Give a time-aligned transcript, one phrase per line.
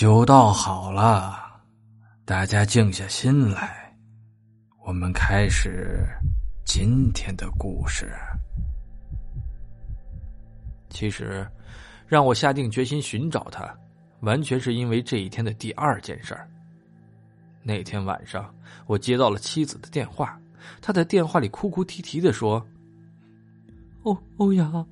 [0.00, 1.60] 酒倒好了，
[2.24, 3.94] 大家静下心来，
[4.86, 6.08] 我们开始
[6.64, 8.10] 今天的故事。
[10.88, 11.46] 其实，
[12.06, 13.76] 让我下定决心寻找他，
[14.20, 16.48] 完全是因为这一天的第二件事儿。
[17.62, 18.50] 那天晚上，
[18.86, 20.40] 我接到了妻子的电话，
[20.80, 22.66] 她在电话里哭哭啼啼的说
[24.04, 24.88] ：“欧欧阳，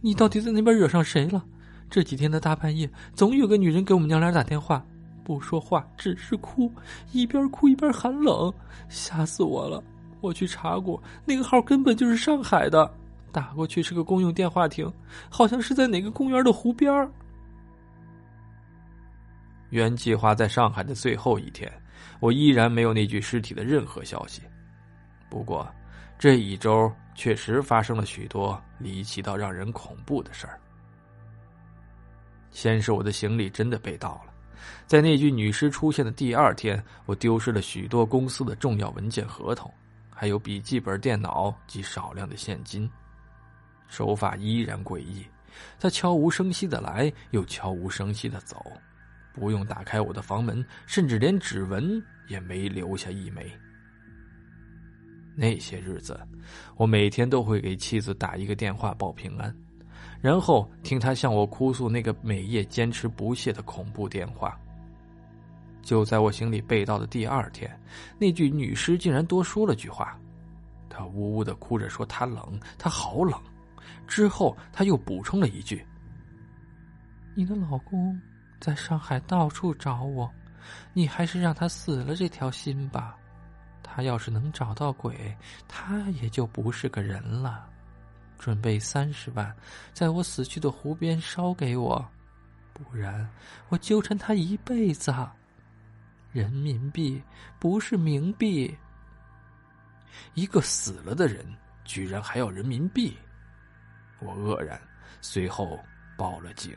[0.00, 1.44] 你到底在那边惹上谁了？
[1.90, 4.82] 这几天的大半夜，总有个女人给我们娘俩打电话，
[5.24, 6.72] 不说话，只是哭，
[7.10, 8.52] 一边哭一边喊冷，
[8.88, 9.82] 吓死我了！
[10.20, 12.88] 我去查过，那个号根本就是上海的。”
[13.32, 14.92] 打过去是个公用电话亭，
[15.28, 17.08] 好像是在哪个公园的湖边
[19.68, 21.70] 原计划在上海的最后一天，
[22.18, 24.42] 我依然没有那具尸体的任何消息。
[25.28, 25.68] 不过，
[26.18, 30.58] 这一周确实发生了许多离奇到让人恐怖的事儿。
[32.50, 34.32] 先是我的行李真的被盗了，
[34.86, 39.72] 在那具女尸出现的第二天，我丢失了许多公司的重要文件、合同，
[40.10, 42.90] 还有笔记本电脑及少量的现金。
[43.88, 45.24] 手法依然诡异，
[45.78, 48.64] 他悄无声息的来，又悄无声息的走，
[49.32, 53.50] 不用打开我的房门，甚至连指纹也没留下一枚。
[55.36, 56.20] 那些日子，
[56.76, 59.52] 我每天都会给妻子打一个电话报平安，
[60.20, 64.58] 然后听他向我哭诉那个每夜坚持不懈的恐怖电话。
[65.82, 67.70] 就在我行李被盗的第二天，
[68.18, 70.18] 那具女尸竟然多说了句话，
[70.90, 73.40] 她呜呜的哭着说：“她冷，她好冷。”
[74.06, 75.84] 之后，她又补充了一句
[77.34, 78.20] ：“你的老公
[78.60, 80.30] 在上海到处找我，
[80.92, 83.16] 你还是让他死了这条心吧。
[83.82, 85.34] 他要是能找到鬼，
[85.66, 87.66] 他也就不是个人了。
[88.40, 89.54] 准备三十万，
[89.92, 92.02] 在我死去的湖边烧给我，
[92.72, 93.28] 不然
[93.68, 95.14] 我纠缠他一辈子。
[96.32, 97.22] 人民币
[97.58, 98.74] 不是冥币。
[100.32, 101.44] 一个死了的人，
[101.84, 103.14] 居然还要人民币。”
[104.20, 104.80] 我愕然，
[105.20, 105.78] 随后
[106.16, 106.74] 报了警。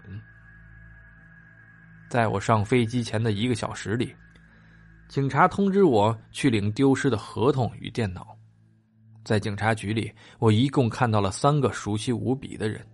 [2.09, 4.13] 在我上飞机前的一个小时里，
[5.07, 8.37] 警察通知我去领丢失的合同与电脑。
[9.23, 12.85] 在警察局里，我一共看到了三个熟悉无比的人。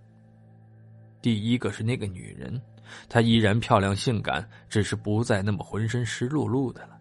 [1.22, 2.62] 第一个是那个女人，
[3.10, 6.98] 她依然漂亮性感，只是不再那么浑身湿漉漉的了。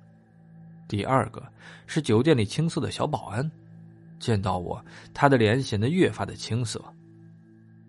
[0.89, 1.47] 第二个
[1.87, 3.49] 是酒店里青涩的小保安，
[4.19, 6.83] 见到我，他的脸显得越发的青涩。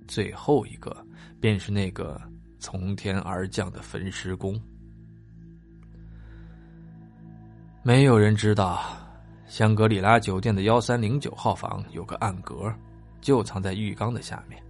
[0.08, 0.96] 最后一个
[1.40, 2.22] 便是那个
[2.60, 4.60] 从天而降的焚尸工。
[7.82, 8.84] 没有人知道，
[9.50, 12.72] 香格里拉酒店的幺三零九号房有个暗格，
[13.20, 14.62] 就藏在浴缸的下面。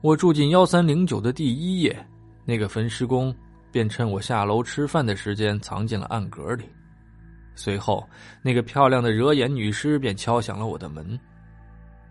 [0.00, 1.94] 我住进幺三零九的第一夜，
[2.46, 3.32] 那个焚尸工
[3.70, 6.64] 便趁我下楼吃饭的时间藏进了暗格里。
[7.54, 8.08] 随后，
[8.40, 11.20] 那个漂亮的惹眼女尸便敲响了我的门。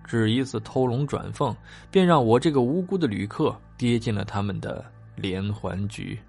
[0.05, 1.55] 只一次偷龙转凤，
[1.89, 4.85] 便让我这个无辜的旅客跌进了他们的
[5.15, 6.19] 连环局。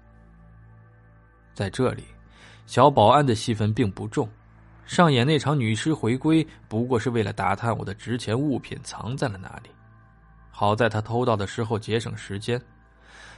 [1.53, 2.03] 在这里，
[2.65, 4.27] 小保安的戏份并不重，
[4.85, 9.69] 上演那场女尸回归，不过是为了打探我的值钱物品藏在了哪里。
[10.51, 12.61] 好在他偷盗的时候节省时间，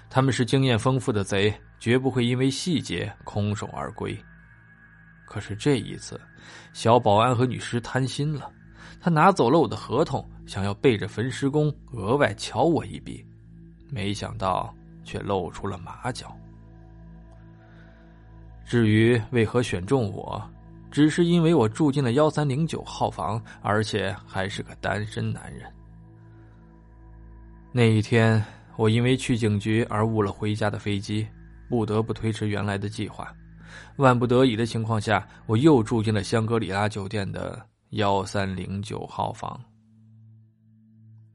[0.09, 4.17] 他们是经验丰富的贼，绝不会因为细节空手而归。
[5.25, 6.19] 可是这一次，
[6.73, 8.51] 小保安和女尸贪心了。
[8.99, 13.23] 他拿走了我的合同，想要背着焚尸工额外敲我一笔，
[13.89, 14.73] 没想到
[15.03, 16.35] 却露出了马脚。
[18.65, 20.43] 至于为何选中我，
[20.95, 25.69] 只是因为我住进了幺三零九号房，而且还是个单身男人。
[27.73, 28.41] 那一天，
[28.77, 31.27] 我因为去警局而误了回家的飞机，
[31.67, 33.29] 不得不推迟原来的计划。
[33.97, 37.61] 万不得已的情况下，我又住进了香格里拉酒店的。
[37.89, 39.61] 幺三零九号房，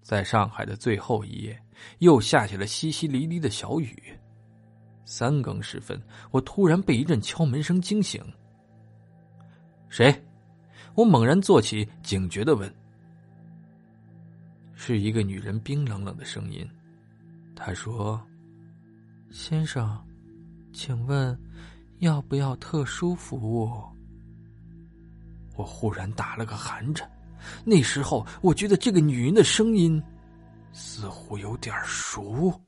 [0.03, 1.63] 在上海的最后一夜，
[1.99, 3.95] 又下起了淅淅沥沥的小雨。
[5.05, 8.23] 三更时分，我突然被一阵敲门声惊醒。
[9.91, 10.11] 谁？
[10.95, 12.73] 我猛然坐起，警觉的问。
[14.75, 16.67] 是一个女人冰冷冷的声音。
[17.55, 18.19] 她说
[19.31, 20.03] ：“先生，
[20.73, 21.39] 请问
[21.99, 23.71] 要不要特殊服务？”
[25.55, 27.11] 我忽然打了个寒颤，
[27.65, 30.03] 那时候我觉得这个女人的声音
[30.73, 32.59] 似乎有点熟。